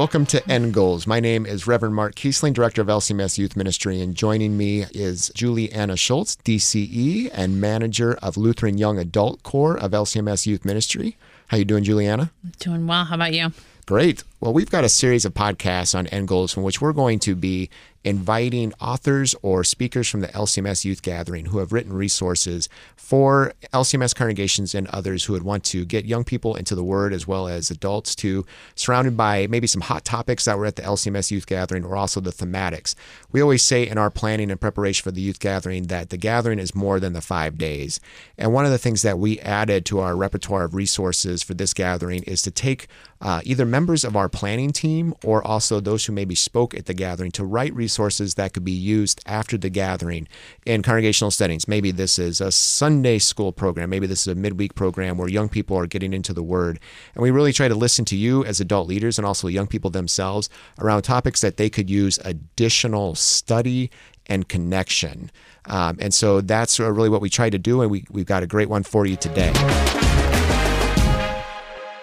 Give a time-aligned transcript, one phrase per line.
[0.00, 1.06] Welcome to End Goals.
[1.06, 5.30] My name is Reverend Mark Kiesling, Director of LCMS Youth Ministry, and joining me is
[5.34, 11.18] Juliana Schultz, DCE and Manager of Lutheran Young Adult Corps of LCMS Youth Ministry.
[11.48, 12.32] How you doing, Juliana?
[12.60, 13.04] Doing well.
[13.04, 13.52] How about you?
[13.84, 14.24] Great.
[14.40, 17.34] Well, we've got a series of podcasts on End Goals from which we're going to
[17.34, 17.68] be
[18.02, 24.14] inviting authors or speakers from the LCMS Youth Gathering who have written resources for LCMS
[24.14, 27.46] congregations and others who would want to get young people into the Word as well
[27.46, 31.46] as adults to surrounded by maybe some hot topics that were at the LCMS Youth
[31.46, 32.94] Gathering or also the thematics.
[33.32, 36.58] We always say in our planning and preparation for the youth gathering that the gathering
[36.58, 38.00] is more than the five days.
[38.38, 41.74] And one of the things that we added to our repertoire of resources for this
[41.74, 42.86] gathering is to take
[43.20, 46.94] uh, either members of our planning team or also those who maybe spoke at the
[46.94, 50.28] gathering to write resources that could be used after the gathering
[50.66, 51.68] in congregational settings.
[51.68, 55.48] Maybe this is a Sunday school program, maybe this is a midweek program where young
[55.48, 56.80] people are getting into the Word.
[57.14, 59.90] And we really try to listen to you as adult leaders and also young people
[59.90, 63.90] themselves around topics that they could use additional study
[64.26, 65.30] and connection.
[65.66, 68.46] Um, and so that's really what we try to do, and we, we've got a
[68.46, 69.52] great one for you today.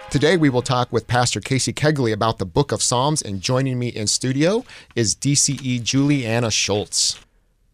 [0.10, 3.78] Today, we will talk with Pastor Casey Kegley about the book of Psalms, and joining
[3.78, 4.64] me in studio
[4.96, 7.20] is DCE Juliana Schultz.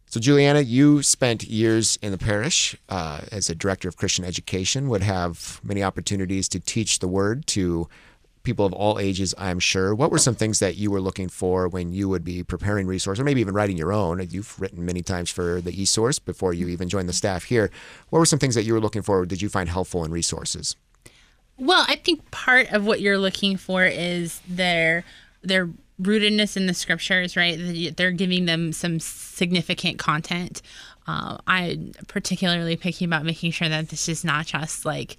[0.07, 4.89] So, Juliana, you spent years in the parish uh, as a director of Christian education,
[4.89, 7.87] would have many opportunities to teach the word to
[8.41, 9.93] people of all ages, I'm sure.
[9.93, 13.21] What were some things that you were looking for when you would be preparing resources,
[13.21, 14.27] or maybe even writing your own?
[14.31, 17.69] You've written many times for the eSource before you even joined the staff here.
[18.09, 19.23] What were some things that you were looking for?
[19.27, 20.75] Did you find helpful in resources?
[21.57, 25.03] Well, I think part of what you're looking for is their
[25.41, 25.69] their
[26.01, 27.95] rootedness in the scriptures, right?
[27.95, 30.61] They're giving them some significant content.
[31.05, 35.17] Uh, I'm particularly picky about making sure that this is not just like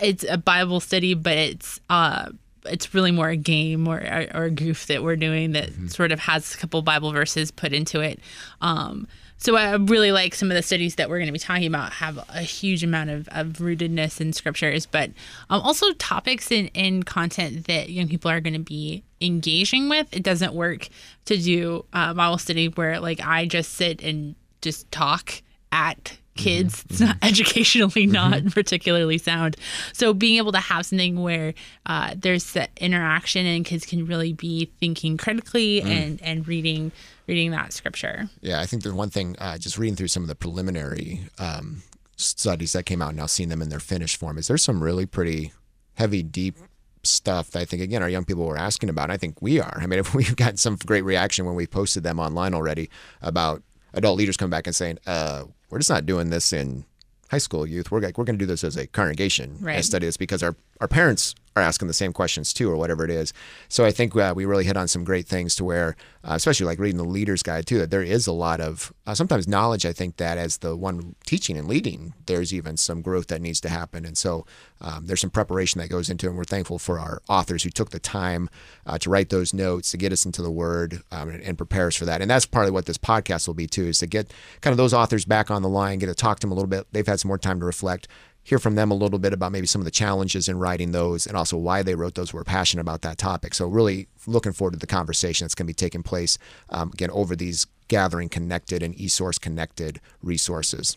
[0.00, 2.30] it's a Bible study, but it's uh,
[2.66, 3.98] it's really more a game or,
[4.34, 5.88] or, a goof that we're doing that mm-hmm.
[5.88, 8.20] sort of has a couple Bible verses put into it.
[8.62, 9.06] Um,
[9.38, 11.92] so I really like some of the studies that we're going to be talking about
[11.94, 15.10] have a huge amount of, of rootedness in scriptures, but
[15.50, 20.06] um, also topics in, in content that young people are going to be engaging with.
[20.12, 20.88] It doesn't work
[21.26, 26.82] to do a Bible study where like I just sit and just talk at kids.
[26.84, 26.92] Mm-hmm.
[26.92, 28.48] It's not educationally not mm-hmm.
[28.48, 29.56] particularly sound.
[29.92, 31.54] So being able to have something where
[31.86, 35.86] uh, there's the interaction and kids can really be thinking critically mm.
[35.86, 36.92] and and reading
[37.26, 38.28] reading that scripture.
[38.40, 41.82] Yeah, I think the one thing, uh, just reading through some of the preliminary um,
[42.16, 45.06] studies that came out, now seeing them in their finished form, is there's some really
[45.06, 45.52] pretty
[45.94, 46.56] heavy, deep
[47.02, 49.10] stuff that I think again our young people were asking about.
[49.10, 49.78] I think we are.
[49.80, 52.90] I mean, if we've got some great reaction when we posted them online already
[53.22, 56.84] about adult leaders coming back and saying, uh, "We're just not doing this in
[57.30, 57.90] high school youth.
[57.90, 59.84] We're like we're going to do this as a congregation right.
[59.84, 63.10] study this because our our parents are asking the same questions too, or whatever it
[63.10, 63.32] is.
[63.68, 66.66] So I think uh, we really hit on some great things to where, uh, especially
[66.66, 69.86] like reading the leader's guide too, that there is a lot of uh, sometimes knowledge.
[69.86, 73.60] I think that as the one teaching and leading, there's even some growth that needs
[73.60, 74.46] to happen, and so
[74.80, 77.70] um, there's some preparation that goes into, it, and we're thankful for our authors who
[77.70, 78.50] took the time
[78.86, 81.86] uh, to write those notes to get us into the Word um, and, and, prepare
[81.86, 82.20] us for that.
[82.20, 84.92] And that's partly what this podcast will be too, is to get kind of those
[84.92, 86.86] authors back on the line, get to talk to them a little bit.
[86.92, 88.08] They've had some more time to reflect
[88.44, 91.26] hear from them a little bit about maybe some of the challenges in writing those
[91.26, 92.32] and also why they wrote those.
[92.32, 93.54] We're passionate about that topic.
[93.54, 96.38] So, really looking forward to the conversation that's going to be taking place
[96.68, 100.96] um, again over these gathering connected and e-source connected resources.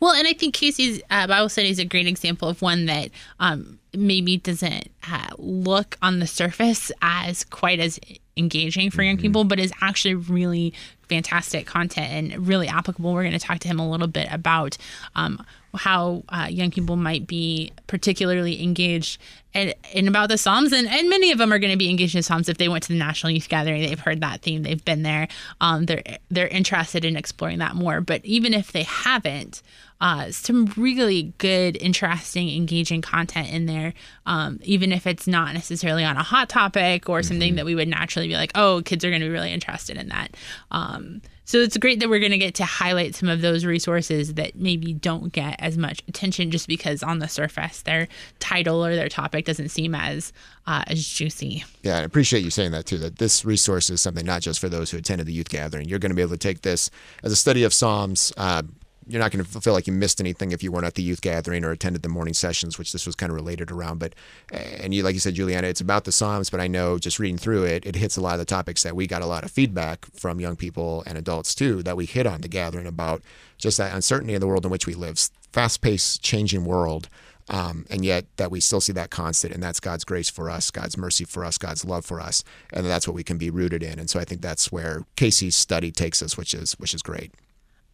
[0.00, 3.10] Well, and I think Casey's uh, Bible study is a great example of one that
[3.38, 8.00] um, maybe doesn't uh, look on the surface as quite as
[8.36, 9.22] engaging for young mm-hmm.
[9.22, 10.74] people, but is actually really
[11.08, 13.12] fantastic content and really applicable.
[13.12, 14.76] We're going to talk to him a little bit about
[15.14, 19.20] um, how uh, young people might be particularly engaged
[19.52, 22.14] in, in, about the Psalms, and, and many of them are going to be engaged
[22.14, 23.82] in Psalms if they went to the National Youth Gathering.
[23.82, 25.28] They've heard that theme, they've been there.
[25.60, 28.00] Um, they're they're interested in exploring that more.
[28.00, 29.62] But even if they haven't,
[30.00, 33.92] uh, some really good, interesting, engaging content in there.
[34.24, 37.56] Um, even if it's not necessarily on a hot topic or something mm-hmm.
[37.56, 40.08] that we would naturally be like, oh, kids are going to be really interested in
[40.08, 40.36] that.
[40.70, 44.34] Um, so it's great that we're going to get to highlight some of those resources
[44.34, 48.06] that maybe don't get as much attention just because on the surface their
[48.38, 50.32] title or their topic doesn't seem as
[50.68, 51.64] uh, as juicy.
[51.82, 52.98] Yeah, I appreciate you saying that too.
[52.98, 55.88] That this resource is something not just for those who attended the youth gathering.
[55.88, 56.88] You're going to be able to take this
[57.24, 58.32] as a study of Psalms.
[58.36, 58.62] Uh,
[59.10, 61.20] you're not going to feel like you missed anything if you weren't at the youth
[61.20, 63.98] gathering or attended the morning sessions, which this was kind of related around.
[63.98, 64.14] But
[64.52, 67.38] and you, like you said, Juliana, it's about the Psalms, but I know just reading
[67.38, 69.50] through it, it hits a lot of the topics that we got a lot of
[69.50, 73.22] feedback from young people and adults too that we hit on the gathering about
[73.58, 75.18] just that uncertainty in the world in which we live,
[75.52, 77.08] fast-paced, changing world.
[77.48, 80.70] Um, and yet that we still see that constant, and that's God's grace for us,
[80.70, 83.82] God's mercy for us, God's love for us, and that's what we can be rooted
[83.82, 83.98] in.
[83.98, 87.32] And so I think that's where Casey's study takes us, which is which is great.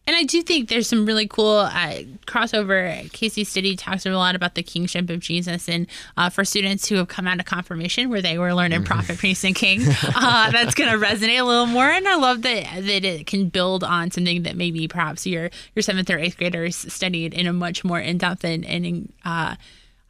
[0.07, 3.11] And I do think there's some really cool uh, crossover.
[3.11, 6.95] Casey's study talks a lot about the kingship of Jesus, and uh, for students who
[6.95, 8.87] have come out of confirmation where they were learning mm-hmm.
[8.87, 9.81] prophet, priest, and king,
[10.15, 11.89] uh, that's going to resonate a little more.
[11.89, 15.83] And I love that that it can build on something that maybe perhaps your your
[15.83, 19.55] seventh or eighth graders studied in a much more in depth and, and uh,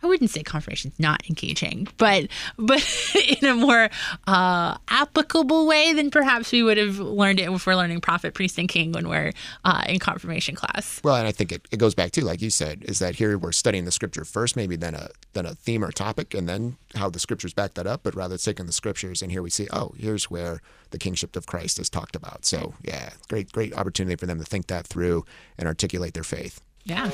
[0.08, 2.82] I wouldn't say confirmation is not engaging, but but
[3.42, 3.90] in a more
[4.26, 8.58] uh, applicable way than perhaps we would have learned it if we're learning prophet, priest,
[8.58, 9.34] and king when we're
[9.66, 11.02] uh, in confirmation class.
[11.04, 13.38] Well, and I think it, it goes back to like you said, is that here
[13.38, 16.78] we're studying the scripture first, maybe then a then a theme or topic, and then
[16.96, 18.00] how the scriptures back that up.
[18.04, 20.62] But rather it's taking the scriptures, and here we see, oh, here's where
[20.92, 22.46] the kingship of Christ is talked about.
[22.46, 25.26] So yeah, great great opportunity for them to think that through
[25.58, 26.62] and articulate their faith.
[26.86, 27.12] Yeah.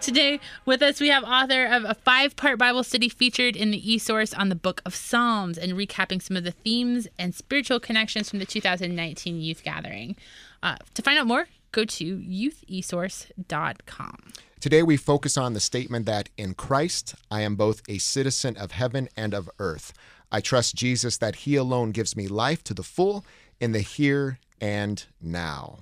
[0.00, 3.92] Today with us, we have author of a five part Bible study featured in the
[3.92, 7.80] e source on the book of Psalms and recapping some of the themes and spiritual
[7.80, 10.14] connections from the 2019 youth gathering.
[10.62, 14.32] Uh, to find out more, go to youthesource.com.
[14.60, 18.72] Today, we focus on the statement that in Christ, I am both a citizen of
[18.72, 19.92] heaven and of earth.
[20.30, 23.24] I trust Jesus that He alone gives me life to the full
[23.60, 25.78] in the here and now.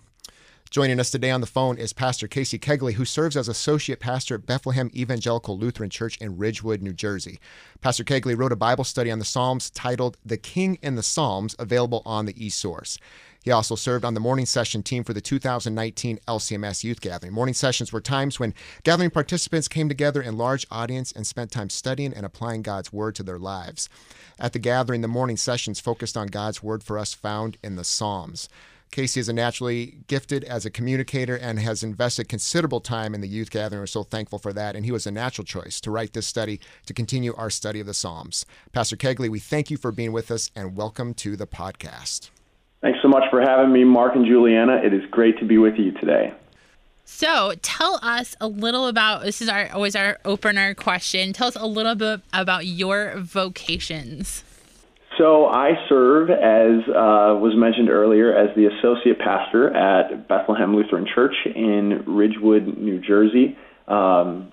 [0.75, 4.35] Joining us today on the phone is Pastor Casey Kegley, who serves as associate pastor
[4.35, 7.39] at Bethlehem Evangelical Lutheran Church in Ridgewood, New Jersey.
[7.81, 11.55] Pastor Kegley wrote a Bible study on the Psalms titled The King in the Psalms,
[11.61, 12.99] available on the eSource.
[13.45, 17.33] He also served on the morning session team for the 2019 LCMS Youth Gathering.
[17.33, 21.71] Morning sessions were times when gathering participants came together in large audience and spent time
[21.71, 23.89] studying and applying God's Word to their lives.
[24.41, 27.85] At the gathering, the morning sessions focused on God's Word for us found in the
[27.85, 28.49] Psalms.
[28.95, 33.27] Casey is a naturally gifted as a communicator and has invested considerable time in the
[33.27, 33.81] youth gathering.
[33.81, 34.77] We're so thankful for that.
[34.77, 37.87] And he was a natural choice to write this study to continue our study of
[37.89, 38.47] the Psalms.
[38.73, 42.31] Pastor Kegley, we thank you for being with us and welcome to the podcast.
[42.83, 44.77] Thanks so much for having me, Mark and Juliana.
[44.77, 46.33] It is great to be with you today.
[47.05, 51.33] So, tell us a little about this is our always our opener question.
[51.33, 54.45] Tell us a little bit about your vocations.
[55.19, 61.07] So I serve, as uh, was mentioned earlier, as the associate pastor at Bethlehem Lutheran
[61.15, 63.57] Church in Ridgewood, New Jersey.
[63.87, 64.51] Um,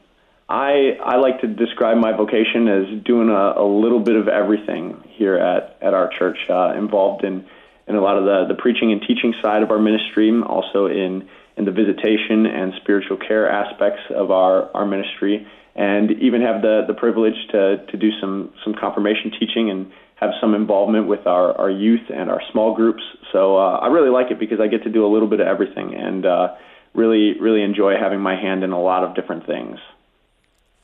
[0.48, 5.02] I I like to describe my vocation as doing a, a little bit of everything
[5.18, 7.46] here at at our church, uh, involved in
[7.88, 11.28] in a lot of the the preaching and teaching side of our ministry, also in
[11.58, 16.84] in the visitation and spiritual care aspects of our our ministry, and even have the
[16.86, 19.92] the privilege to to do some some confirmation teaching and
[20.22, 23.02] have some involvement with our, our youth and our small groups.
[23.32, 25.48] So uh, I really like it because I get to do a little bit of
[25.48, 26.56] everything and uh,
[26.94, 29.80] really, really enjoy having my hand in a lot of different things.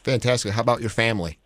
[0.04, 0.54] Fantastic.
[0.54, 1.38] How about your family?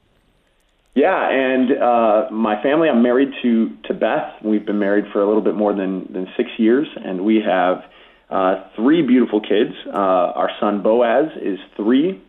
[0.93, 4.33] Yeah, and uh, my family, I'm married to, to Beth.
[4.43, 7.83] We've been married for a little bit more than, than six years, and we have
[8.29, 9.73] uh, three beautiful kids.
[9.87, 12.21] Uh, our son Boaz is three,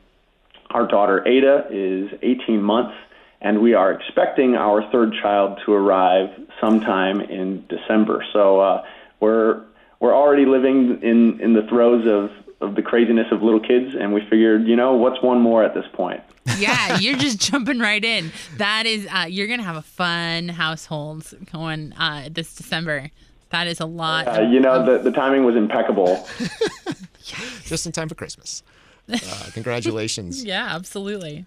[0.70, 2.94] our daughter Ada is 18 months,
[3.42, 6.30] and we are expecting our third child to arrive
[6.60, 8.24] sometime in December.
[8.32, 8.84] So uh,
[9.20, 9.64] we're
[10.00, 12.30] we're already living in in the throes of
[12.62, 15.74] of the craziness of little kids, and we figured, you know, what's one more at
[15.74, 16.22] this point?
[16.58, 18.32] yeah, you're just jumping right in.
[18.56, 23.10] That is, uh, you're gonna have a fun household going uh, this December.
[23.50, 24.28] That is a lot.
[24.28, 26.26] Uh, you know, the, the timing was impeccable.
[26.38, 27.62] yes.
[27.64, 28.62] Just in time for Christmas.
[29.12, 30.42] Uh, congratulations.
[30.42, 31.44] yeah, absolutely.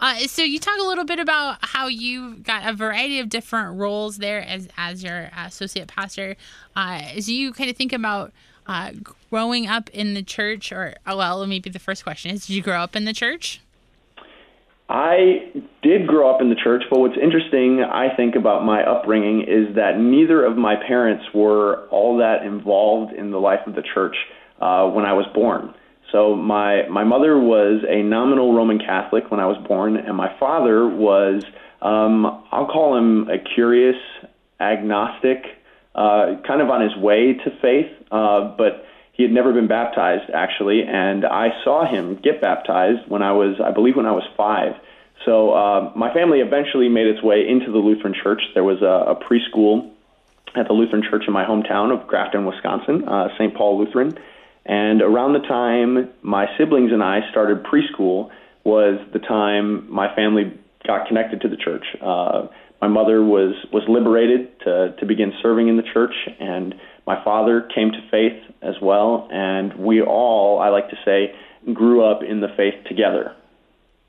[0.00, 3.78] Uh, so you talk a little bit about how you got a variety of different
[3.78, 6.36] roles there as as your associate pastor.
[6.76, 8.32] Uh, as you kind of think about
[8.66, 8.92] uh,
[9.30, 12.62] growing up in the church, or oh, well, maybe the first question is: Did you
[12.62, 13.60] grow up in the church?
[14.88, 15.50] I
[15.82, 19.74] did grow up in the church, but what's interesting, I think, about my upbringing is
[19.76, 24.14] that neither of my parents were all that involved in the life of the church
[24.60, 25.74] uh, when I was born.
[26.12, 30.38] So my my mother was a nominal Roman Catholic when I was born, and my
[30.38, 31.42] father was
[31.80, 33.96] um, I'll call him a curious
[34.60, 35.44] agnostic,
[35.94, 40.30] uh, kind of on his way to faith, uh, but he had never been baptized
[40.32, 44.24] actually, and I saw him get baptized when I was I believe when I was
[44.36, 44.74] five.
[45.24, 48.42] So uh, my family eventually made its way into the Lutheran Church.
[48.54, 49.90] There was a, a preschool
[50.54, 53.54] at the Lutheran Church in my hometown of Grafton, Wisconsin, uh, St.
[53.54, 54.18] Paul Lutheran
[54.64, 58.30] and around the time my siblings and I started preschool
[58.64, 60.52] was the time my family
[60.86, 61.84] got connected to the church.
[62.00, 62.46] Uh,
[62.80, 66.74] my mother was was liberated to to begin serving in the church, and
[67.06, 69.28] my father came to faith as well.
[69.32, 71.34] And we all, I like to say,
[71.72, 73.34] grew up in the faith together.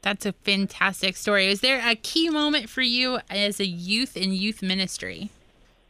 [0.02, 1.48] That's a fantastic story.
[1.48, 5.30] Was there a key moment for you as a youth in youth ministry?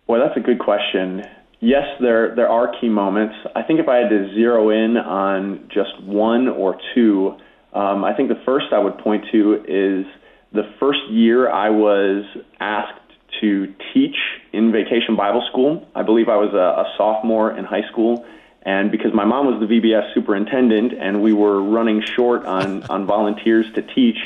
[0.05, 1.23] Well, that's a good question.
[1.63, 3.35] Yes, there there are key moments.
[3.55, 7.37] I think if I had to zero in on just one or two,
[7.71, 10.05] um, I think the first I would point to is
[10.51, 12.25] the first year I was
[12.59, 12.99] asked
[13.39, 14.17] to teach
[14.51, 15.87] in Vacation Bible School.
[15.95, 18.25] I believe I was a, a sophomore in high school,
[18.63, 23.05] and because my mom was the VBS superintendent and we were running short on, on
[23.05, 24.17] volunteers to teach,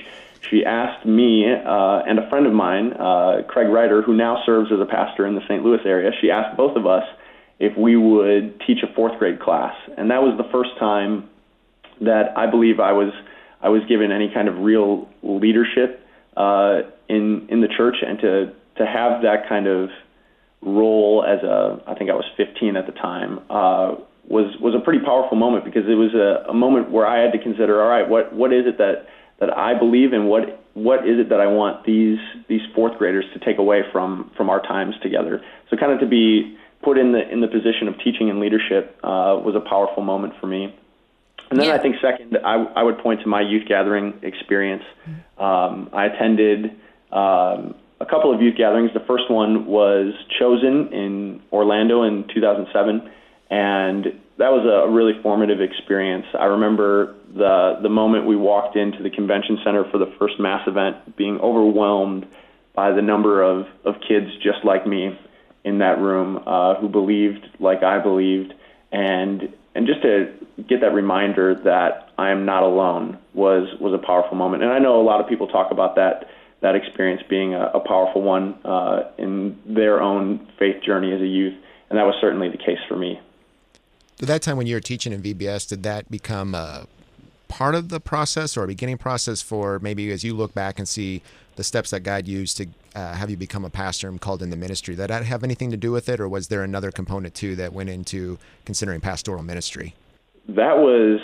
[0.50, 4.72] she asked me uh, and a friend of mine, uh, Craig Ryder, who now serves
[4.72, 5.64] as a pastor in the St.
[5.64, 7.04] Louis area, she asked both of us
[7.60, 9.74] if we would teach a fourth grade class.
[9.98, 11.30] And that was the first time
[12.02, 13.12] that I believe I was
[13.62, 18.54] I was given any kind of real leadership uh, in in the church, and to
[18.78, 19.90] to have that kind of
[20.62, 23.96] role as a I think I was 15 at the time uh,
[24.28, 27.32] was was a pretty powerful moment because it was a, a moment where I had
[27.34, 29.08] to consider all right what what is it that
[29.40, 32.18] that I believe in what what is it that I want these
[32.50, 36.08] these fourth graders to take away from from our times together so kind of to
[36.08, 40.02] be put in the in the position of teaching and leadership uh, was a powerful
[40.04, 40.74] moment for me
[41.50, 41.76] and then Yeah.
[41.76, 44.84] I think second I, I would point to my youth gathering experience
[45.38, 46.72] um, I attended
[47.12, 53.12] um, a couple of youth gatherings the first one was chosen in Orlando in 2007
[53.50, 54.06] and
[54.38, 56.26] that was a really formative experience.
[56.40, 60.68] I remember the the moment we walked into the convention center for the first mass
[60.68, 62.28] event, being overwhelmed
[62.76, 65.18] by the number of of kids just like me
[65.68, 68.54] in that room uh, who believed like I believed,
[68.94, 70.34] and and just to
[70.68, 74.64] get that reminder that I am not alone was was a powerful moment.
[74.64, 76.30] And I know a lot of people talk about that
[76.62, 81.28] that experience being a, a powerful one uh, in their own faith journey as a
[81.28, 81.54] youth,
[81.90, 83.20] and that was certainly the case for me.
[84.22, 86.88] At that time when you were teaching in VBS, did that become a
[87.48, 90.88] part of the process or a beginning process for maybe as you look back and
[90.88, 91.22] see
[91.56, 94.50] the steps that God used to uh, have you become a pastor and called in
[94.50, 94.96] the ministry?
[94.96, 97.74] Did that have anything to do with it, or was there another component too that
[97.74, 99.94] went into considering pastoral ministry?
[100.48, 101.20] that was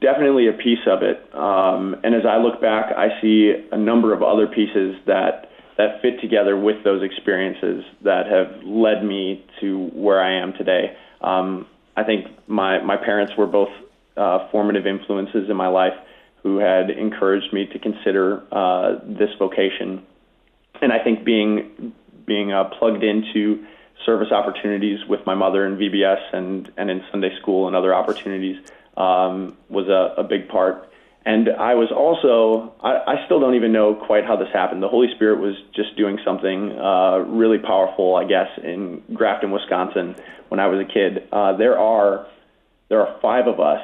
[0.00, 1.18] definitely a piece of it.
[1.34, 5.46] Um, and as I look back, I see a number of other pieces that
[5.78, 10.94] that fit together with those experiences that have led me to where I am today.
[11.22, 13.70] Um, I think my my parents were both
[14.20, 15.94] uh, formative influences in my life
[16.42, 20.04] who had encouraged me to consider uh, this vocation.
[20.82, 21.92] And I think being
[22.26, 23.64] being uh, plugged into
[24.04, 28.56] service opportunities with my mother in VBS and and in Sunday school and other opportunities
[28.96, 30.86] um, was a, a big part.
[31.24, 34.82] And I was also I, I still don't even know quite how this happened.
[34.82, 40.14] The Holy Spirit was just doing something uh, really powerful, I guess, in Grafton, Wisconsin,
[40.48, 41.28] when I was a kid.
[41.32, 42.26] Uh, there are
[42.88, 43.82] there are five of us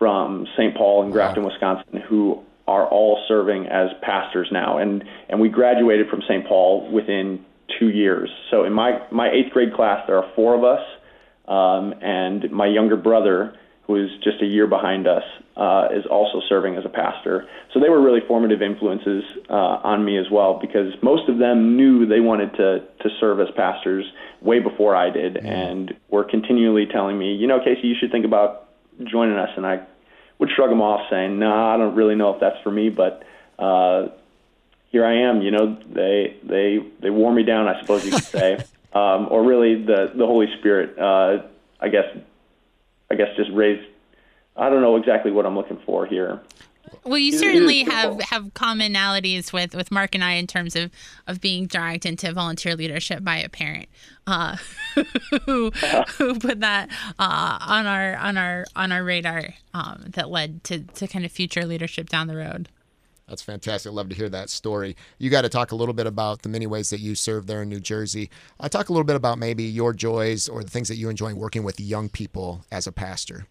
[0.00, 0.74] from St.
[0.74, 6.08] Paul and Grafton, Wisconsin, who are all serving as pastors now, and and we graduated
[6.08, 6.46] from St.
[6.46, 7.44] Paul within
[7.78, 8.30] two years.
[8.50, 10.80] So in my my eighth grade class, there are four of us,
[11.46, 15.24] um, and my younger brother, who is just a year behind us,
[15.56, 17.46] uh, is also serving as a pastor.
[17.74, 19.52] So they were really formative influences uh,
[19.84, 23.48] on me as well, because most of them knew they wanted to to serve as
[23.54, 24.06] pastors
[24.40, 28.24] way before I did, and were continually telling me, you know, Casey, you should think
[28.24, 28.68] about
[29.04, 29.86] joining us, and I
[30.40, 32.88] would shrug them off, saying, "No, nah, I don't really know if that's for me."
[32.88, 33.22] But
[33.58, 34.08] uh,
[34.90, 35.42] here I am.
[35.42, 38.54] You know, they they they wore me down, I suppose you could say,
[38.92, 40.98] um, or really the the Holy Spirit.
[40.98, 41.42] Uh,
[41.80, 42.06] I guess
[43.10, 43.86] I guess just raised.
[44.56, 46.40] I don't know exactly what I'm looking for here.
[47.04, 50.90] Well, you certainly have have commonalities with with Mark and I in terms of
[51.26, 53.88] of being dragged into volunteer leadership by a parent
[54.26, 54.56] uh,
[55.46, 55.70] who
[56.16, 60.80] who put that uh, on our on our on our radar um, that led to
[60.80, 62.68] to kind of future leadership down the road.
[63.30, 63.92] That's fantastic.
[63.92, 64.96] Love to hear that story.
[65.18, 67.62] You got to talk a little bit about the many ways that you serve there
[67.62, 68.28] in New Jersey.
[68.58, 71.34] I talk a little bit about maybe your joys or the things that you enjoy
[71.34, 73.46] working with young people as a pastor.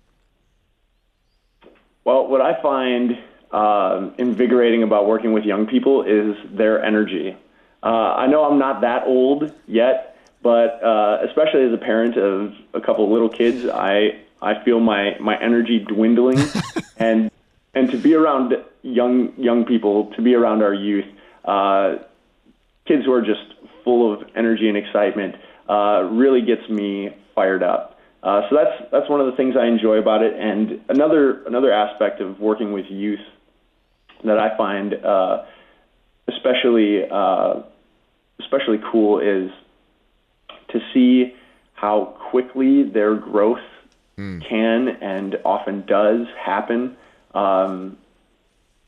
[2.10, 3.20] Well, what I find
[3.52, 7.38] um, invigorating about working with young people is their energy.
[7.84, 12.56] Uh, I know I'm not that old yet, but uh, especially as a parent of
[12.74, 16.40] a couple of little kids, I I feel my my energy dwindling,
[16.98, 17.30] and
[17.76, 21.06] and to be around young young people, to be around our youth,
[21.46, 21.98] uh,
[22.88, 25.36] kids who are just full of energy and excitement,
[25.70, 27.99] uh, really gets me fired up.
[28.22, 30.34] Uh, so that's that's one of the things I enjoy about it.
[30.34, 33.20] And another another aspect of working with youth
[34.24, 35.46] that I find uh,
[36.28, 37.62] especially uh,
[38.40, 39.52] especially cool is
[40.70, 41.34] to see
[41.74, 43.60] how quickly their growth
[44.18, 46.98] can and often does happen
[47.34, 47.98] um,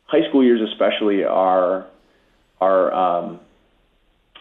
[0.06, 1.88] high school years, especially, are
[2.60, 3.40] are um,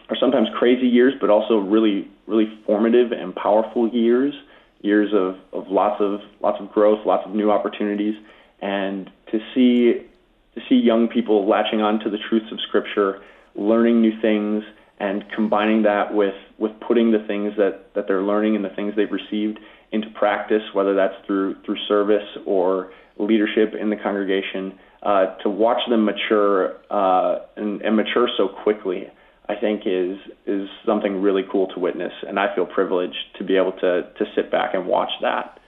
[0.09, 4.33] are sometimes crazy years, but also really really formative and powerful years.
[4.81, 8.15] Years of, of lots of lots of growth, lots of new opportunities,
[8.61, 10.07] and to see
[10.55, 13.21] to see young people latching on to the truths of Scripture,
[13.55, 14.63] learning new things,
[14.99, 18.93] and combining that with with putting the things that that they're learning and the things
[18.95, 19.59] they've received
[19.91, 25.81] into practice, whether that's through through service or leadership in the congregation, uh, to watch
[25.89, 29.07] them mature uh, and, and mature so quickly,
[29.51, 33.57] I think is is something really cool to witness, and I feel privileged to be
[33.57, 35.59] able to to sit back and watch that.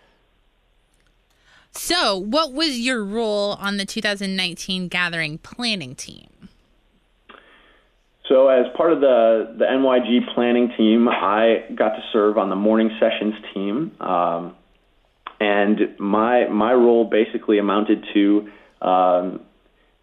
[1.71, 6.29] So, what was your role on the 2019 gathering planning team?
[8.29, 12.55] So, as part of the, the NYG planning team, I got to serve on the
[12.55, 13.91] morning sessions team.
[13.99, 14.55] Um,
[15.39, 18.49] and my, my role basically amounted to
[18.81, 19.41] um,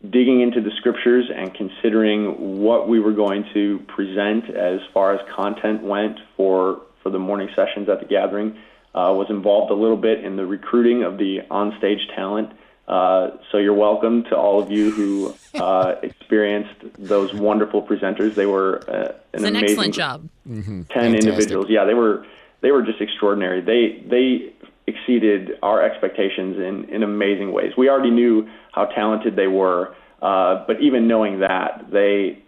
[0.09, 5.21] digging into the scriptures and considering what we were going to present as far as
[5.35, 8.57] content went for, for the morning sessions at the gathering.
[8.93, 12.51] Uh, was involved a little bit in the recruiting of the onstage talent
[12.91, 18.35] uh, so you're welcome to all of you who uh, experienced those wonderful presenters.
[18.35, 20.29] They were uh, an, an amazing excellent job.
[20.49, 20.83] Mm-hmm.
[20.83, 21.25] Ten Fantastic.
[21.25, 21.67] individuals.
[21.69, 22.27] Yeah, they were
[22.63, 23.61] they were just extraordinary.
[23.61, 24.53] They they
[24.91, 27.73] exceeded our expectations in in amazing ways.
[27.77, 32.43] We already knew how talented they were, uh, but even knowing that, they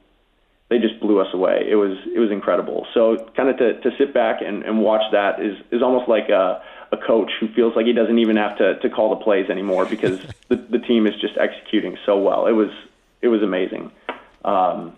[0.68, 1.66] they just blew us away.
[1.68, 2.86] It was it was incredible.
[2.94, 6.28] So kind of to, to sit back and, and watch that is is almost like
[6.28, 9.48] a a coach who feels like he doesn't even have to, to call the plays
[9.48, 12.46] anymore because the, the team is just executing so well.
[12.46, 12.70] It was
[13.20, 13.90] it was amazing.
[14.44, 14.94] Um,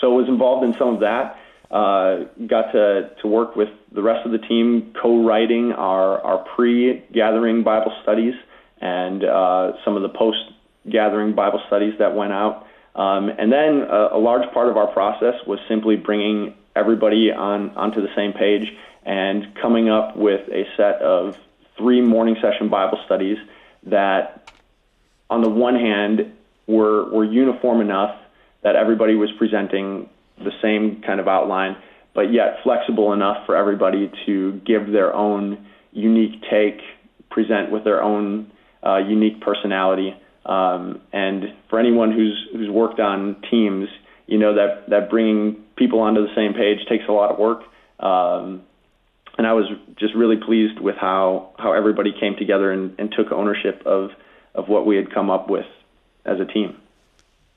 [0.00, 1.38] so I was involved in some of that.
[1.70, 7.64] Uh, got to, to work with the rest of the team co-writing our, our pre-gathering
[7.64, 8.34] Bible studies
[8.80, 12.66] and uh, some of the post-gathering Bible studies that went out.
[12.94, 17.70] Um, and then a, a large part of our process was simply bringing everybody on
[17.70, 18.72] onto the same page
[19.04, 21.36] and coming up with a set of
[21.76, 23.38] three morning session Bible studies
[23.84, 24.50] that,
[25.28, 26.32] on the one hand,
[26.66, 28.16] were, were uniform enough
[28.62, 31.76] that everybody was presenting the same kind of outline,
[32.14, 36.80] but yet flexible enough for everybody to give their own unique take,
[37.30, 38.50] present with their own
[38.84, 40.14] uh, unique personality.
[40.44, 43.88] Um, and for anyone who's who's worked on teams,
[44.26, 47.62] you know that that bringing people onto the same page takes a lot of work.
[47.98, 48.62] Um,
[49.38, 49.66] and I was
[49.98, 54.10] just really pleased with how how everybody came together and, and took ownership of
[54.54, 55.66] of what we had come up with
[56.24, 56.76] as a team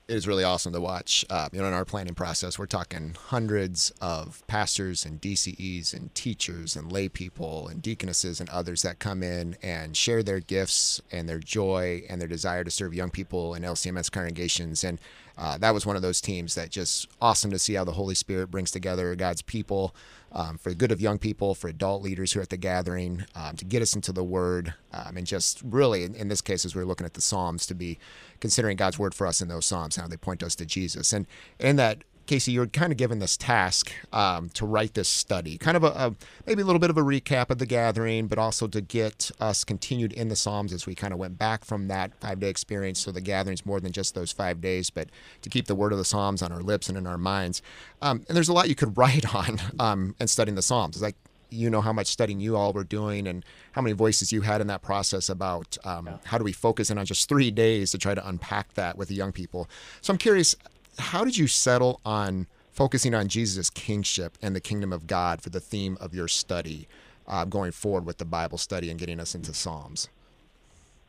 [0.10, 1.24] it is really awesome to watch.
[1.30, 6.14] Uh, you know, in our planning process, we're talking hundreds of pastors and DCEs and
[6.16, 11.00] teachers and lay people and deaconesses and others that come in and share their gifts
[11.12, 14.84] and their joy and their desire to serve young people in LCMS congregations.
[14.84, 15.00] And
[15.40, 18.14] uh, that was one of those teams that just awesome to see how the Holy
[18.14, 19.96] Spirit brings together God's people
[20.34, 23.26] um, for the good of young people, for adult leaders who are at the gathering,
[23.36, 26.66] um, to get us into the Word, um, and just really, in, in, this case,
[26.66, 27.98] as we're looking at the Psalms, to be
[28.42, 31.14] considering God's Word for us in those Psalms, how they point us to Jesus.
[31.14, 31.26] And
[31.58, 35.76] in that Casey, you're kind of given this task um, to write this study, kind
[35.76, 36.16] of a, a,
[36.46, 39.64] maybe a little bit of a recap of the gathering, but also to get us
[39.64, 43.00] continued in the Psalms as we kind of went back from that five day experience.
[43.00, 45.10] So the gathering's more than just those five days, but
[45.42, 47.64] to keep the word of the Psalms on our lips and in our minds.
[48.00, 50.98] Um, and there's a lot you could write on um, and studying the Psalms.
[50.98, 51.16] It's like
[51.50, 54.62] you know how much studying you all were doing and how many voices you had
[54.62, 56.18] in that process about um, yeah.
[56.26, 59.08] how do we focus in on just three days to try to unpack that with
[59.08, 59.68] the young people.
[60.02, 60.56] So I'm curious,
[61.00, 65.50] how did you settle on focusing on Jesus' kingship and the kingdom of God for
[65.50, 66.88] the theme of your study
[67.28, 70.10] uh, going forward with the Bible study and getting us into Psalms?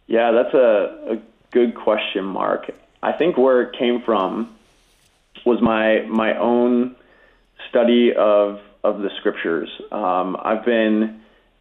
[0.07, 1.22] Yeah, that's a, a
[1.53, 2.70] good question, Mark.
[3.03, 4.57] I think where it came from
[5.46, 6.96] was my my own
[7.68, 9.70] study of of the scriptures.
[9.92, 11.20] Um, I've been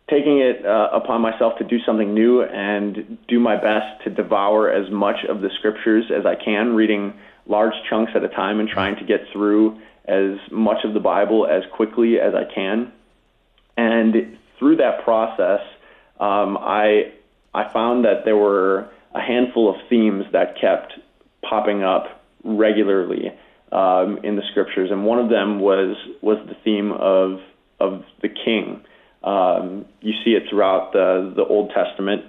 [0.10, 4.72] taking it uh, upon myself to do something new and do my best to devour
[4.72, 7.13] as much of the scriptures as I can, reading
[7.50, 11.46] large chunks at a time and trying to get through as much of the Bible
[11.46, 12.94] as quickly as I can.
[13.76, 15.62] And through that process,
[16.20, 17.14] um, I
[17.54, 20.94] I found that there were a handful of themes that kept
[21.42, 23.32] popping up regularly
[23.72, 27.40] um, in the scriptures, and one of them was was the theme of
[27.80, 28.84] of the king.
[29.24, 32.26] Um, you see it throughout the the Old Testament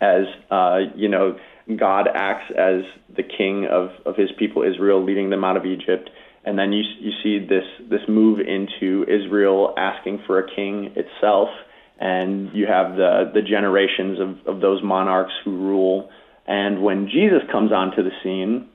[0.00, 1.38] as uh, you know
[1.74, 2.82] God acts as
[3.14, 6.10] the king of, of his people Israel, leading them out of Egypt.
[6.44, 11.48] And then you, you see this, this move into Israel asking for a king itself.
[11.98, 16.10] And you have the, the generations of, of those monarchs who rule
[16.46, 18.68] And when Jesus comes onto the scene,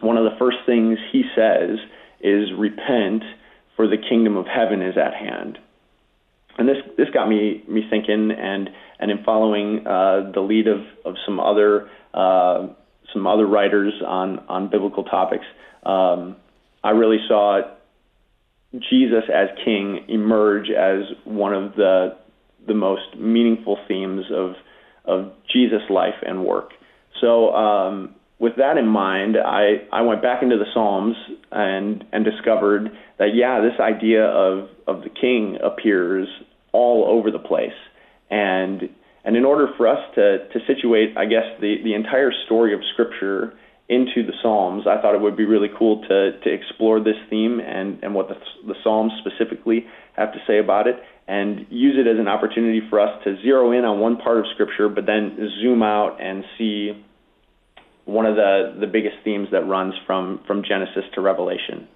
[0.00, 1.78] one of the first things he says
[2.20, 3.24] is, Repent,
[3.76, 5.58] for the kingdom of heaven is at hand.
[6.58, 10.80] And this, this got me, me thinking, and, and in following uh, the lead of,
[11.04, 12.68] of some other uh,
[13.12, 15.44] some other writers on, on biblical topics,
[15.84, 16.36] um,
[16.82, 17.60] I really saw
[18.90, 22.16] Jesus as king emerge as one of the
[22.66, 24.52] the most meaningful themes of
[25.04, 26.70] of Jesus' life and work.
[27.20, 31.14] So, um, with that in mind, I, I went back into the Psalms
[31.52, 36.26] and and discovered that yeah, this idea of of the king appears
[36.72, 37.78] all over the place,
[38.30, 38.90] and
[39.24, 42.80] and in order for us to to situate, I guess the the entire story of
[42.92, 43.54] Scripture
[43.88, 47.60] into the Psalms, I thought it would be really cool to to explore this theme
[47.60, 48.34] and and what the
[48.66, 50.96] the Psalms specifically have to say about it,
[51.28, 54.46] and use it as an opportunity for us to zero in on one part of
[54.52, 57.04] Scripture, but then zoom out and see
[58.04, 61.88] one of the the biggest themes that runs from from Genesis to Revelation.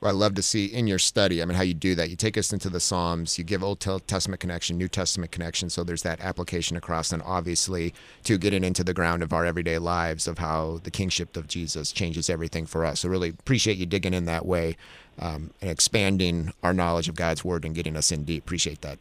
[0.00, 2.10] Well, I love to see in your study, I mean, how you do that.
[2.10, 5.84] You take us into the Psalms, you give Old Testament connection, New Testament connection, so
[5.84, 10.28] there's that application across, and obviously to getting into the ground of our everyday lives
[10.28, 13.00] of how the kingship of Jesus changes everything for us.
[13.00, 14.76] So, really appreciate you digging in that way
[15.18, 18.44] um, and expanding our knowledge of God's Word and getting us in deep.
[18.44, 18.98] Appreciate that.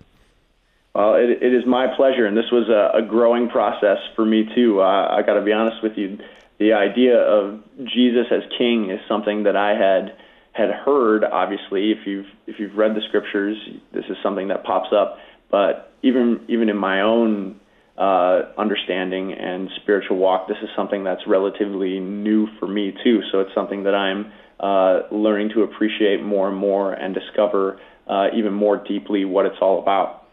[0.96, 4.48] Well, it, it is my pleasure, and this was a, a growing process for me
[4.56, 4.80] too.
[4.80, 6.18] Uh, I got to be honest with you.
[6.58, 10.16] The idea of Jesus as King is something that I had
[10.54, 11.26] had heard.
[11.26, 13.58] Obviously, if you've if you've read the scriptures,
[13.94, 15.18] this is something that pops up.
[15.52, 17.60] But even even in my own
[17.98, 23.20] uh, understanding and spiritual walk, this is something that's relatively new for me too.
[23.34, 24.32] So it's something that I'm
[24.62, 29.58] uh, learning to appreciate more and more and discover uh, even more deeply what it's
[29.60, 30.25] all about.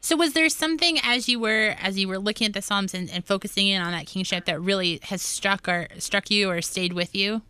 [0.00, 3.10] So was there something as you were as you were looking at the Psalms and,
[3.10, 6.94] and focusing in on that kingship that really has struck or struck you or stayed
[6.94, 7.42] with you?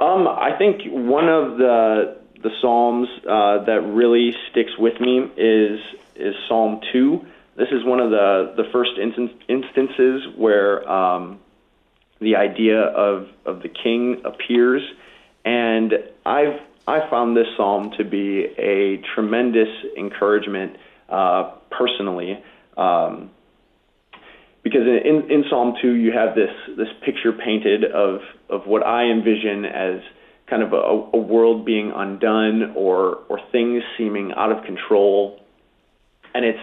[0.00, 5.80] Um, I think one of the the psalms uh, that really sticks with me is
[6.16, 7.24] is Psalm two.
[7.56, 11.38] This is one of the the first instance, instances where um,
[12.20, 14.82] the idea of of the king appears,
[15.44, 19.68] and I've I found this psalm to be a tremendous
[19.98, 20.76] encouragement
[21.08, 22.42] uh, personally.
[22.76, 23.30] Um,
[24.62, 28.18] because in, in Psalm 2 you have this this picture painted of
[28.50, 30.00] of what I envision as
[30.50, 35.40] kind of a, a world being undone or or things seeming out of control,
[36.34, 36.58] and it's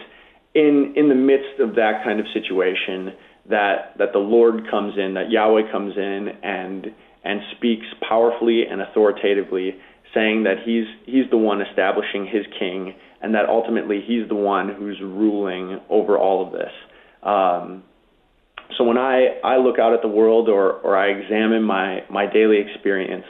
[0.53, 3.13] in in the midst of that kind of situation
[3.49, 6.87] that that the Lord comes in, that Yahweh comes in and
[7.23, 9.79] and speaks powerfully and authoritatively,
[10.13, 14.69] saying that he's he's the one establishing his king, and that ultimately he's the one
[14.69, 16.71] who's ruling over all of this.
[17.23, 17.83] Um,
[18.77, 22.25] so when I, I look out at the world or, or I examine my, my
[22.25, 23.25] daily experience,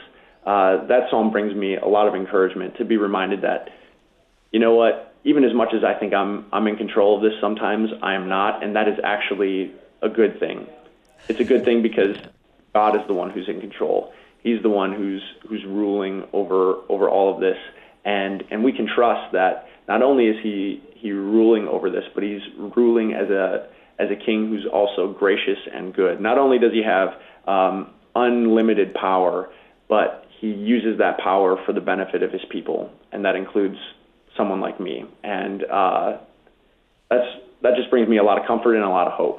[0.46, 3.70] uh, that psalm brings me a lot of encouragement to be reminded that,
[4.52, 7.32] you know what, even as much as I think I'm, I'm in control of this,
[7.40, 10.66] sometimes I am not, and that is actually a good thing.
[11.28, 12.16] It's a good thing because
[12.74, 14.12] God is the one who's in control.
[14.44, 17.56] He's the one who's, who's ruling over, over all of this,
[18.04, 22.22] and, and we can trust that not only is he, he ruling over this, but
[22.22, 22.40] he's
[22.76, 26.20] ruling as a as a king who's also gracious and good.
[26.20, 27.10] Not only does he have
[27.46, 29.50] um, unlimited power,
[29.88, 33.76] but he uses that power for the benefit of his people, and that includes
[34.36, 35.04] someone like me.
[35.22, 36.18] And uh,
[37.08, 37.26] that's
[37.62, 39.38] that just brings me a lot of comfort and a lot of hope.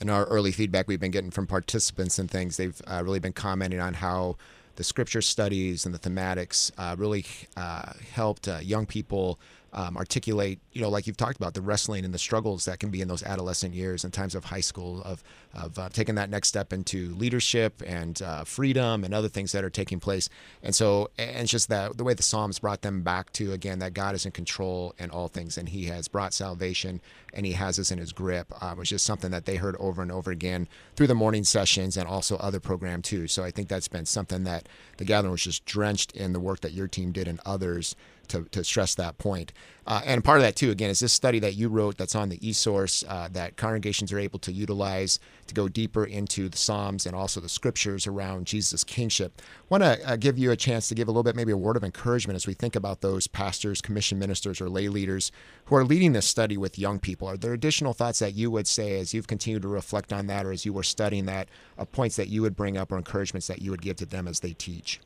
[0.00, 3.32] In our early feedback we've been getting from participants and things, they've uh, really been
[3.32, 4.36] commenting on how
[4.76, 7.24] the scripture studies and the thematics uh, really
[7.56, 9.38] uh, helped uh, young people
[9.74, 12.90] um, articulate, you know, like you've talked about, the wrestling and the struggles that can
[12.90, 16.30] be in those adolescent years and times of high school, of, of uh, taking that
[16.30, 20.28] next step into leadership and uh, freedom and other things that are taking place.
[20.62, 23.80] And so, and it's just that the way the Psalms brought them back to, again,
[23.80, 27.00] that God is in control in all things and He has brought salvation
[27.32, 30.02] and He has us in His grip uh, was just something that they heard over
[30.02, 33.26] and over again through the morning sessions and also other program too.
[33.26, 36.60] So I think that's been something that the gathering was just drenched in the work
[36.60, 37.96] that your team did and others
[38.28, 39.52] to, to stress that point.
[39.86, 42.30] Uh, and part of that, too, again, is this study that you wrote that's on
[42.30, 47.04] the eSource uh, that congregations are able to utilize to go deeper into the Psalms
[47.04, 49.42] and also the scriptures around Jesus' kingship.
[49.68, 51.76] Want to uh, give you a chance to give a little bit, maybe a word
[51.76, 55.30] of encouragement as we think about those pastors, commission ministers, or lay leaders
[55.66, 57.28] who are leading this study with young people.
[57.28, 60.46] Are there additional thoughts that you would say as you've continued to reflect on that
[60.46, 63.48] or as you were studying that, uh, points that you would bring up or encouragements
[63.48, 65.00] that you would give to them as they teach?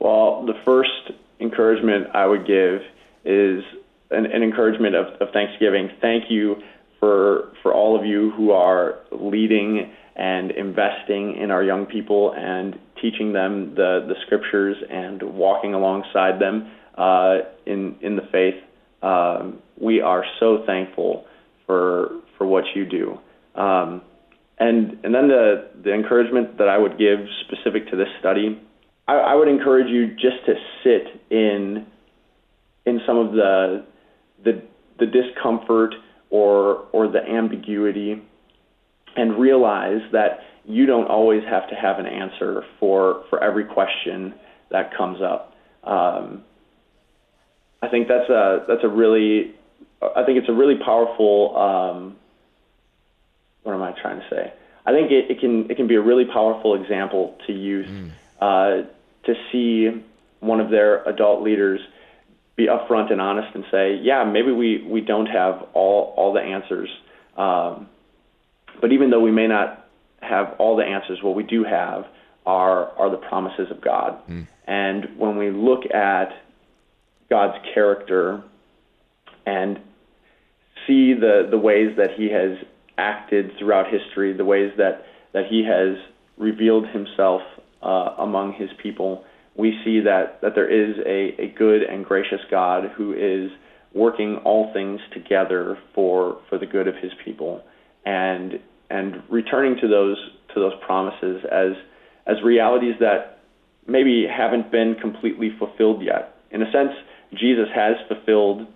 [0.00, 1.12] Well, the first
[1.44, 2.80] encouragement I would give
[3.24, 3.64] is
[4.10, 5.90] an, an encouragement of, of, Thanksgiving.
[6.00, 6.56] Thank you
[7.00, 12.78] for for all of you who are leading and investing in our young people and
[13.00, 18.62] teaching them the the scriptures and walking alongside them uh, in in the faith.
[19.02, 21.26] Um, we are so thankful
[21.66, 23.18] for for what you do.
[23.60, 24.02] Um,
[24.58, 28.60] and and then the the encouragement that I would give specific to this study,
[29.06, 31.86] I, I would encourage you just to sit in
[32.86, 33.84] in some of the
[34.44, 34.62] the
[34.98, 35.94] the discomfort
[36.30, 38.22] or or the ambiguity
[39.16, 44.34] and realize that you don't always have to have an answer for for every question
[44.70, 45.54] that comes up.
[45.84, 46.42] Um,
[47.82, 49.54] I think that's a that's a really
[50.00, 51.56] I think it's a really powerful.
[51.56, 52.16] Um,
[53.62, 54.52] what am I trying to say?
[54.86, 58.10] I think it, it can it can be a really powerful example to use mm.
[58.40, 58.86] uh,
[59.26, 60.04] to see
[60.40, 61.80] one of their adult leaders
[62.56, 66.40] be upfront and honest and say, yeah, maybe we, we don't have all all the
[66.40, 66.88] answers,
[67.36, 67.88] um,
[68.80, 69.86] but even though we may not
[70.20, 72.04] have all the answers, what we do have
[72.46, 74.18] are are the promises of God.
[74.28, 74.46] Mm.
[74.66, 76.30] And when we look at
[77.28, 78.42] God's character
[79.46, 79.78] and
[80.86, 82.58] see the, the ways that He has
[82.96, 85.96] acted throughout history, the ways that, that He has
[86.38, 87.42] revealed Himself
[87.82, 89.24] uh, among His people,
[89.56, 93.50] we see that, that there is a, a good and gracious God who is
[93.92, 97.62] working all things together for, for the good of His people.
[98.04, 98.60] And
[98.90, 100.18] and returning to those
[100.54, 101.72] to those promises as
[102.26, 103.40] as realities that
[103.86, 106.36] maybe haven't been completely fulfilled yet.
[106.50, 106.92] In a sense,
[107.34, 108.66] Jesus has fulfilled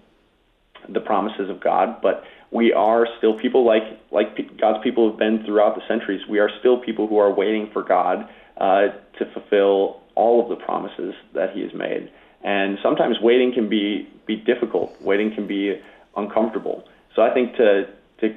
[0.88, 5.44] the promises of God, but we are still people like like God's people have been
[5.44, 6.22] throughout the centuries.
[6.28, 8.28] We are still people who are waiting for God
[8.58, 12.10] uh, to fulfill all of the promises that He has made.
[12.42, 15.00] And sometimes waiting can be be difficult.
[15.00, 15.80] Waiting can be
[16.16, 16.84] uncomfortable.
[17.14, 17.88] So I think to
[18.20, 18.34] to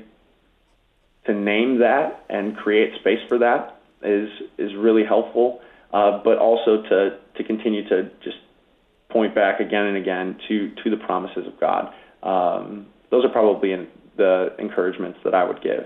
[1.25, 5.61] to name that and create space for that is is really helpful.
[5.93, 8.37] Uh, but also to to continue to just
[9.09, 11.93] point back again and again to to the promises of God.
[12.23, 15.85] Um, those are probably in the encouragements that I would give.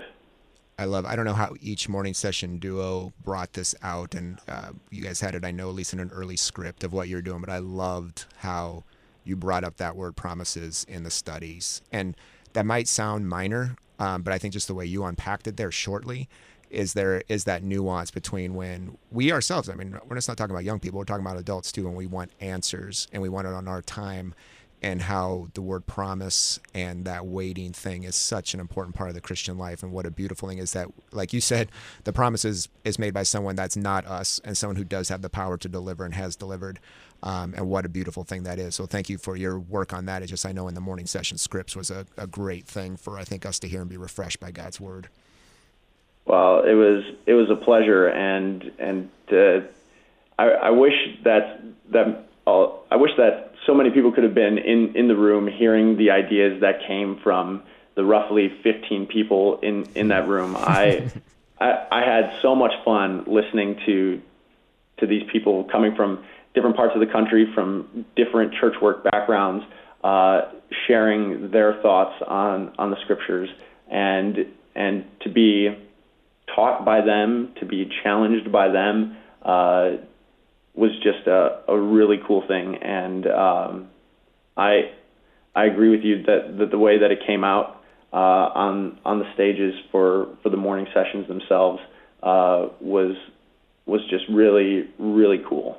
[0.78, 1.06] I love.
[1.06, 5.20] I don't know how each morning session duo brought this out, and uh, you guys
[5.20, 5.44] had it.
[5.44, 8.26] I know at least in an early script of what you're doing, but I loved
[8.38, 8.84] how
[9.24, 12.14] you brought up that word promises in the studies, and
[12.52, 15.70] that might sound minor, um, but I think just the way you unpacked it there
[15.70, 16.28] shortly
[16.68, 19.70] is there is that nuance between when we ourselves.
[19.70, 20.98] I mean, we're just not talking about young people.
[20.98, 23.80] We're talking about adults too, and we want answers and we want it on our
[23.82, 24.34] time
[24.82, 29.14] and how the word promise and that waiting thing is such an important part of
[29.14, 29.82] the Christian life.
[29.82, 31.70] And what a beautiful thing is that, like you said,
[32.04, 35.22] the promise is, is made by someone that's not us and someone who does have
[35.22, 36.78] the power to deliver and has delivered.
[37.22, 38.74] Um, and what a beautiful thing that is.
[38.74, 40.22] So thank you for your work on that.
[40.22, 43.18] It's just I know in the morning session scripts was a, a great thing for
[43.18, 45.08] I think us to hear and be refreshed by God's word.
[46.26, 49.60] Well, it was it was a pleasure, and and uh,
[50.38, 51.62] I, I wish that
[51.92, 55.48] that uh, I wish that so many people could have been in, in the room
[55.48, 57.62] hearing the ideas that came from
[57.96, 60.56] the roughly 15 people in, in that room.
[60.56, 61.10] I,
[61.60, 64.22] I, I had so much fun listening to
[64.98, 66.24] to these people coming from
[66.54, 69.62] different parts of the country, from different church work backgrounds,
[70.02, 70.52] uh,
[70.86, 73.50] sharing their thoughts on on the scriptures,
[73.90, 75.76] and and to be
[76.54, 79.90] taught by them, to be challenged by them, uh,
[80.76, 83.88] was just a, a really cool thing, and um,
[84.56, 84.92] I
[85.54, 89.18] I agree with you that, that the way that it came out uh, on on
[89.18, 91.80] the stages for, for the morning sessions themselves
[92.22, 93.16] uh, was
[93.86, 95.78] was just really really cool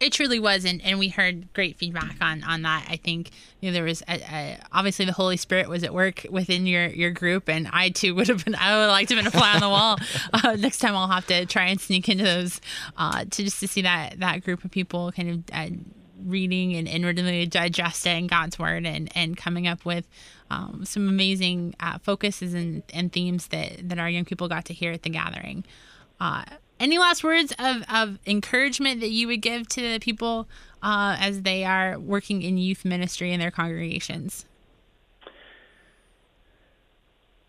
[0.00, 2.86] it truly was and, and we heard great feedback on on that.
[2.88, 3.30] I think
[3.60, 6.86] you know, there was a, a, obviously the holy spirit was at work within your
[6.86, 9.36] your group and i too would have been i would like to have been a
[9.36, 9.98] fly on the wall.
[10.32, 12.60] Uh, next time i'll have to try and sneak into those
[12.96, 15.68] uh, to just to see that that group of people kind of uh,
[16.24, 20.06] reading and inwardly digesting god's word and and coming up with
[20.50, 24.74] um, some amazing uh, focuses and, and themes that that our young people got to
[24.74, 25.64] hear at the gathering.
[26.20, 26.44] Uh,
[26.84, 30.46] any last words of, of encouragement that you would give to the people
[30.82, 34.44] uh, as they are working in youth ministry in their congregations?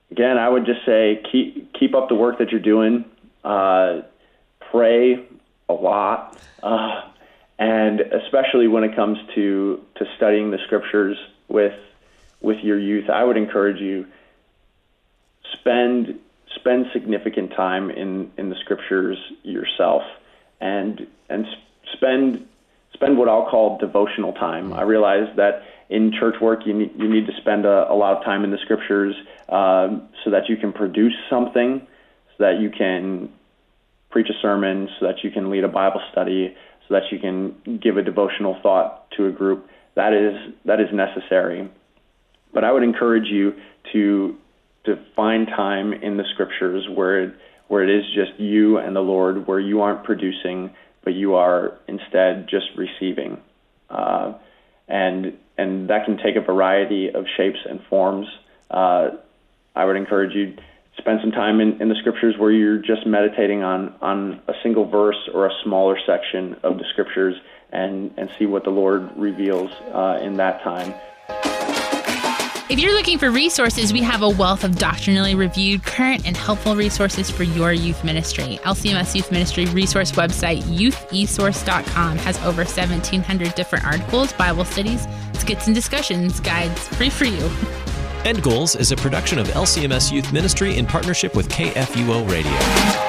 [0.09, 3.03] Again, I would just say keep keep up the work that you're doing.
[3.43, 4.03] Uh,
[4.71, 5.27] pray
[5.67, 7.01] a lot, uh,
[7.59, 11.17] and especially when it comes to to studying the scriptures
[11.49, 11.77] with
[12.39, 14.07] with your youth, I would encourage you
[15.51, 16.19] spend
[16.55, 20.03] spend significant time in, in the scriptures yourself
[20.61, 21.45] and and
[21.93, 22.47] spend
[22.93, 24.73] spend what I'll call devotional time.
[24.73, 28.17] I realize that in church work, you need, you need to spend a, a lot
[28.17, 29.13] of time in the scriptures
[29.49, 31.85] um, so that you can produce something,
[32.37, 33.29] so that you can
[34.09, 36.55] preach a sermon, so that you can lead a Bible study,
[36.87, 39.67] so that you can give a devotional thought to a group.
[39.95, 41.69] That is that is necessary.
[42.53, 43.55] But I would encourage you
[43.91, 44.37] to
[44.85, 47.35] to find time in the scriptures where it,
[47.67, 50.71] where it is just you and the Lord, where you aren't producing,
[51.03, 53.39] but you are instead just receiving.
[53.89, 54.33] Uh,
[54.87, 58.27] and and that can take a variety of shapes and forms.
[58.69, 59.11] Uh,
[59.75, 60.57] I would encourage you
[60.97, 64.85] spend some time in, in the scriptures where you're just meditating on on a single
[64.85, 67.35] verse or a smaller section of the scriptures
[67.71, 70.93] and and see what the Lord reveals uh, in that time.
[72.67, 76.75] If you're looking for resources, we have a wealth of doctrinally reviewed, current, and helpful
[76.75, 78.59] resources for your youth ministry.
[78.63, 85.75] LCMS Youth Ministry resource website, youthesource.com, has over 1,700 different articles, Bible studies, skits and
[85.75, 87.51] discussions, guides, free for you.
[88.23, 93.04] End Goals is a production of LCMS Youth Ministry in partnership with KFUO Radio.